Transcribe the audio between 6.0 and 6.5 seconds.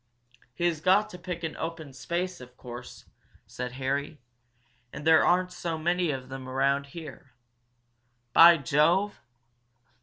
of them